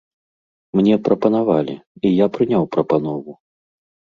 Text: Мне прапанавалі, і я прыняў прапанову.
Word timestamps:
Мне 0.77 0.95
прапанавалі, 1.09 1.75
і 2.09 2.13
я 2.15 2.25
прыняў 2.39 2.63
прапанову. 2.77 3.37